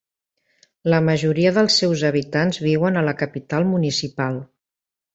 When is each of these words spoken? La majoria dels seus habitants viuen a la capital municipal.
La 0.93 1.01
majoria 1.09 1.51
dels 1.59 1.77
seus 1.83 2.03
habitants 2.11 2.61
viuen 2.71 3.01
a 3.01 3.07
la 3.11 3.17
capital 3.23 3.71
municipal. 3.77 4.45